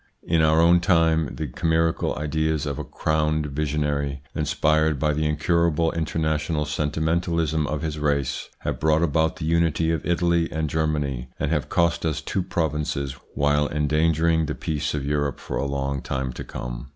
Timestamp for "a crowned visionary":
2.79-4.23